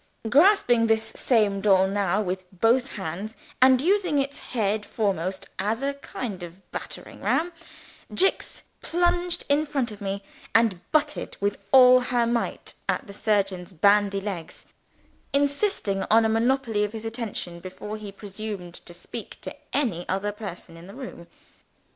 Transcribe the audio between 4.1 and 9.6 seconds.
it head foremost, as a kind of battering ram, Jicks plunged